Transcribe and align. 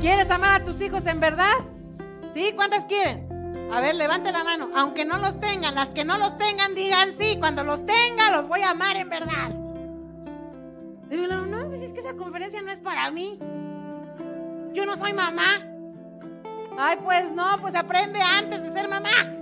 ¿Quieres 0.00 0.30
amar 0.30 0.60
a 0.60 0.64
tus 0.64 0.80
hijos 0.80 1.04
en 1.06 1.18
verdad? 1.18 1.54
¿Sí? 2.32 2.52
¿Cuántas 2.54 2.86
quieren? 2.86 3.26
A 3.72 3.80
ver, 3.80 3.96
levante 3.96 4.30
la 4.30 4.44
mano. 4.44 4.70
Aunque 4.76 5.04
no 5.04 5.18
los 5.18 5.40
tengan, 5.40 5.74
las 5.74 5.88
que 5.88 6.04
no 6.04 6.18
los 6.18 6.38
tengan, 6.38 6.76
digan 6.76 7.12
sí. 7.18 7.36
Cuando 7.38 7.64
los 7.64 7.84
tengan, 7.84 8.32
los 8.32 8.46
voy 8.46 8.60
a 8.60 8.70
amar 8.70 8.96
en 8.96 9.08
verdad. 9.08 9.50
no, 11.10 11.68
pues 11.68 11.82
es 11.82 11.92
que 11.92 11.98
esa 11.98 12.14
conferencia 12.14 12.62
no 12.62 12.70
es 12.70 12.78
para 12.78 13.10
mí. 13.10 13.40
Yo 14.72 14.86
no 14.86 14.96
soy 14.96 15.12
mamá. 15.12 15.64
Ay, 16.78 16.98
pues 17.02 17.32
no, 17.32 17.60
pues 17.60 17.74
aprende 17.74 18.20
antes 18.20 18.62
de 18.62 18.72
ser 18.72 18.88
mamá. 18.88 19.34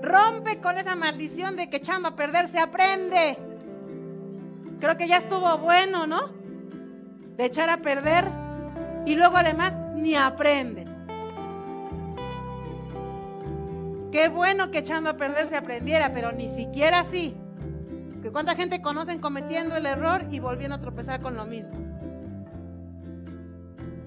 Rompe 0.00 0.60
con 0.60 0.78
esa 0.78 0.96
maldición 0.96 1.56
de 1.56 1.68
que 1.68 1.76
echando 1.76 2.08
a 2.08 2.16
perder 2.16 2.48
se 2.48 2.58
aprende. 2.58 3.36
Creo 4.80 4.96
que 4.96 5.08
ya 5.08 5.18
estuvo 5.18 5.58
bueno, 5.58 6.06
¿no? 6.06 6.38
De 7.38 7.46
echar 7.46 7.70
a 7.70 7.78
perder 7.78 8.28
y 9.06 9.14
luego 9.14 9.36
además 9.36 9.72
ni 9.94 10.16
aprenden. 10.16 10.86
Qué 14.10 14.28
bueno 14.28 14.72
que 14.72 14.78
echando 14.78 15.10
a 15.10 15.16
perder 15.16 15.48
se 15.48 15.56
aprendiera, 15.56 16.12
pero 16.12 16.32
ni 16.32 16.48
siquiera 16.48 17.00
así. 17.00 17.36
Que 18.22 18.32
cuánta 18.32 18.56
gente 18.56 18.82
conocen 18.82 19.20
cometiendo 19.20 19.76
el 19.76 19.86
error 19.86 20.26
y 20.32 20.40
volviendo 20.40 20.74
a 20.74 20.80
tropezar 20.80 21.20
con 21.20 21.36
lo 21.36 21.44
mismo. 21.44 21.74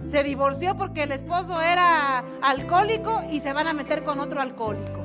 Se 0.09 0.23
divorció 0.23 0.75
porque 0.75 1.03
el 1.03 1.13
esposo 1.13 1.61
era 1.61 2.25
alcohólico 2.41 3.21
y 3.31 3.39
se 3.39 3.53
van 3.53 3.67
a 3.67 3.73
meter 3.73 4.03
con 4.03 4.19
otro 4.19 4.41
alcohólico. 4.41 4.99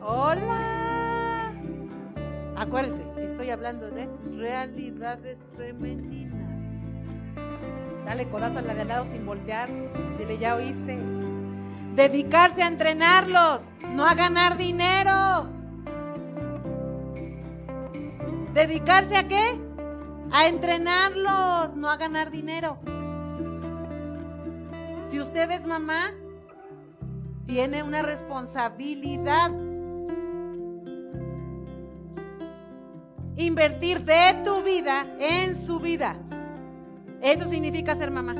Hola. 0.00 0.75
Acuérdense, 2.66 3.04
estoy 3.22 3.50
hablando 3.50 3.90
de 3.90 4.08
realidades 4.36 5.38
femeninas. 5.56 6.50
Dale 8.04 8.26
de 8.26 8.82
al 8.82 8.88
lado 8.88 9.06
sin 9.06 9.24
voltear. 9.24 9.68
Dile, 10.18 10.38
ya 10.38 10.56
oíste. 10.56 10.98
Dedicarse 11.94 12.62
a 12.62 12.66
entrenarlos, 12.66 13.62
no 13.94 14.04
a 14.04 14.14
ganar 14.14 14.56
dinero. 14.56 15.48
¿Dedicarse 18.52 19.16
a 19.16 19.28
qué? 19.28 19.60
A 20.32 20.48
entrenarlos, 20.48 21.76
no 21.76 21.88
a 21.88 21.96
ganar 21.96 22.30
dinero. 22.30 22.78
Si 25.08 25.20
usted 25.20 25.50
es 25.52 25.64
mamá, 25.64 26.12
tiene 27.46 27.84
una 27.84 28.02
responsabilidad. 28.02 29.52
Invertir 33.36 34.04
de 34.04 34.42
tu 34.44 34.62
vida 34.62 35.06
en 35.18 35.56
su 35.56 35.78
vida. 35.78 36.16
Eso 37.20 37.44
significa 37.44 37.94
ser 37.94 38.10
mamá. 38.10 38.34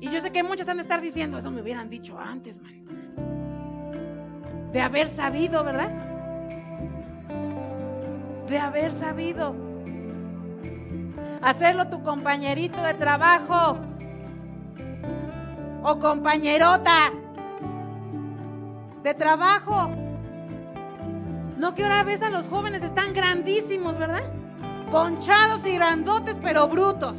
Y 0.00 0.10
yo 0.10 0.20
sé 0.20 0.30
que 0.30 0.42
muchos 0.42 0.68
han 0.68 0.76
de 0.76 0.82
estar 0.82 1.00
diciendo, 1.00 1.38
eso 1.38 1.50
me 1.50 1.60
hubieran 1.60 1.90
dicho 1.90 2.18
antes, 2.18 2.56
man. 2.60 2.84
De 4.72 4.80
haber 4.80 5.08
sabido, 5.08 5.64
¿verdad? 5.64 5.90
De 8.46 8.58
haber 8.58 8.92
sabido. 8.92 9.54
Hacerlo 11.42 11.88
tu 11.88 12.02
compañerito 12.02 12.80
de 12.82 12.94
trabajo. 12.94 13.78
O 15.82 15.98
compañerota 15.98 17.12
de 19.02 19.14
trabajo. 19.14 20.05
No 21.56 21.74
que 21.74 21.82
ahora 21.82 22.02
ves 22.02 22.20
a 22.22 22.28
los 22.28 22.48
jóvenes 22.48 22.82
están 22.82 23.14
grandísimos, 23.14 23.98
¿verdad? 23.98 24.24
Ponchados 24.90 25.64
y 25.64 25.74
grandotes, 25.74 26.36
pero 26.42 26.68
brutos. 26.68 27.16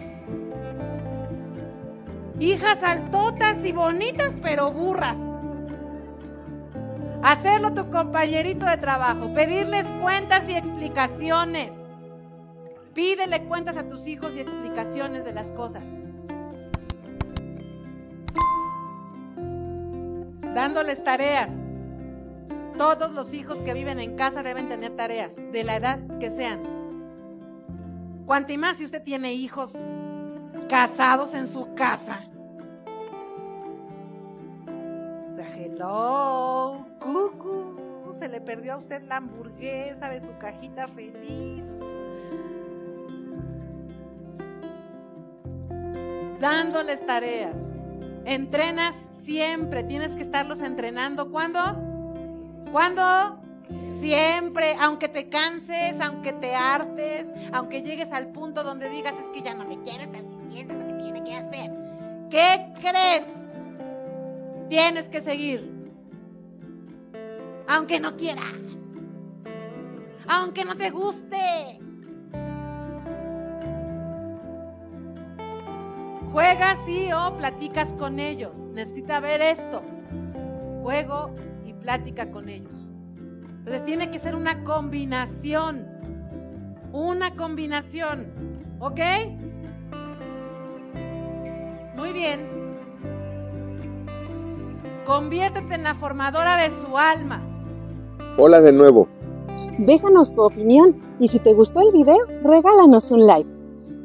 Hijas 2.39 2.83
altotas 2.83 3.57
y 3.65 3.71
bonitas, 3.71 4.33
pero 4.41 4.71
burras. 4.71 5.17
Hacerlo 7.23 7.73
tu 7.73 7.89
compañerito 7.89 8.67
de 8.67 8.77
trabajo. 8.77 9.33
Pedirles 9.33 9.85
cuentas 10.01 10.43
y 10.47 10.53
explicaciones. 10.53 11.73
Pídele 12.93 13.43
cuentas 13.43 13.75
a 13.75 13.87
tus 13.87 14.07
hijos 14.07 14.33
y 14.35 14.39
explicaciones 14.39 15.25
de 15.25 15.33
las 15.33 15.47
cosas. 15.47 15.83
Dándoles 20.53 21.03
tareas. 21.03 21.66
Todos 22.77 23.11
los 23.13 23.33
hijos 23.33 23.57
que 23.59 23.73
viven 23.73 23.99
en 23.99 24.15
casa 24.15 24.43
deben 24.43 24.69
tener 24.69 24.95
tareas, 24.95 25.35
de 25.35 25.63
la 25.63 25.77
edad 25.77 25.99
que 26.19 26.29
sean. 26.29 26.61
Cuanto 28.27 28.55
más 28.57 28.77
si 28.77 28.85
usted 28.85 29.01
tiene 29.01 29.33
hijos 29.33 29.71
casados 30.69 31.33
en 31.33 31.47
su 31.47 31.73
casa. 31.73 32.21
O 35.31 35.33
sea, 35.33 35.47
hello, 35.55 36.85
cucu, 36.99 38.13
se 38.19 38.27
le 38.27 38.41
perdió 38.41 38.73
a 38.73 38.77
usted 38.77 39.01
la 39.03 39.17
hamburguesa 39.17 40.09
de 40.09 40.21
su 40.21 40.37
cajita 40.37 40.87
feliz. 40.87 41.63
Dándoles 46.39 47.03
tareas. 47.07 47.57
Entrenas 48.25 48.95
siempre, 49.23 49.83
tienes 49.83 50.11
que 50.11 50.21
estarlos 50.21 50.61
entrenando. 50.61 51.31
¿Cuándo? 51.31 51.86
¿Cuándo? 52.71 53.39
Siempre, 53.99 54.75
aunque 54.79 55.09
te 55.09 55.27
canses, 55.29 55.99
aunque 55.99 56.33
te 56.33 56.55
hartes, 56.55 57.25
aunque 57.51 57.81
llegues 57.81 58.11
al 58.11 58.27
punto 58.27 58.63
donde 58.63 58.89
digas 58.89 59.15
es 59.19 59.25
que 59.33 59.41
ya 59.41 59.53
no 59.53 59.65
me 59.65 59.81
quieres 59.81 60.07
haciendo 60.47 60.73
lo 60.75 60.87
que 60.87 60.93
tiene 60.93 61.23
que 61.23 61.33
hacer. 61.35 61.71
¿Qué 62.29 62.73
crees? 62.79 63.23
Tienes 64.69 65.09
que 65.09 65.21
seguir. 65.21 65.71
Aunque 67.67 67.99
no 67.99 68.15
quieras. 68.15 68.53
Aunque 70.27 70.65
no 70.65 70.75
te 70.75 70.89
guste. 70.89 71.79
Juegas 76.31 76.77
sí 76.85 77.09
o 77.11 77.35
platicas 77.37 77.93
con 77.93 78.19
ellos. 78.19 78.59
Necesita 78.59 79.19
ver 79.19 79.41
esto. 79.41 79.81
Juego 80.83 81.33
plática 81.87 82.29
con 82.31 82.49
ellos. 82.49 82.89
Entonces 83.59 83.85
tiene 83.85 84.11
que 84.11 84.19
ser 84.19 84.35
una 84.35 84.65
combinación. 84.65 85.87
Una 86.91 87.33
combinación. 87.37 88.27
¿Ok? 88.81 88.99
Muy 91.95 92.11
bien. 92.11 92.45
Conviértete 95.05 95.75
en 95.75 95.83
la 95.83 95.95
formadora 95.95 96.57
de 96.57 96.71
su 96.71 96.97
alma. 96.97 97.41
Hola 98.37 98.59
de 98.59 98.73
nuevo. 98.73 99.07
Déjanos 99.77 100.35
tu 100.35 100.41
opinión 100.41 100.93
y 101.21 101.29
si 101.29 101.39
te 101.39 101.53
gustó 101.53 101.79
el 101.79 101.93
video, 101.93 102.17
regálanos 102.43 103.11
un 103.11 103.25
like. 103.25 103.49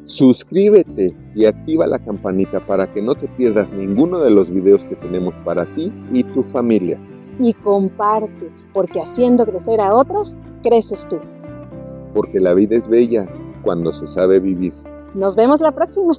Suscríbete 0.04 1.16
y 1.34 1.47
activa 1.47 1.88
la 1.88 1.99
campanita 1.99 2.64
para 2.64 2.87
que 2.93 3.03
no 3.03 3.16
te 3.16 3.26
pierdas 3.26 3.72
ninguno 3.72 4.20
de 4.20 4.31
los 4.31 4.53
videos 4.53 4.84
que 4.84 4.94
tenemos 4.94 5.34
para 5.38 5.66
ti 5.75 5.93
y 6.12 6.22
tu 6.22 6.44
familia 6.44 7.00
y 7.42 7.54
comparte, 7.54 8.53
porque 8.72 9.00
haciendo 9.00 9.44
crecer 9.44 9.80
a 9.80 9.94
otros, 9.94 10.36
creces 10.62 11.06
tú. 11.08 11.19
Porque 12.14 12.38
la 12.38 12.54
vida 12.54 12.76
es 12.76 12.86
bella 12.86 13.26
cuando 13.62 13.92
se 13.92 14.06
sabe 14.06 14.38
vivir. 14.38 14.72
Nos 15.14 15.34
vemos 15.34 15.60
la 15.60 15.72
próxima. 15.72 16.14